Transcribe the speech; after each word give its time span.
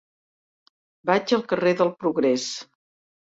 Vaig 1.09 1.33
al 1.37 1.45
carrer 1.53 1.75
del 1.83 1.93
Progrés. 2.01 2.47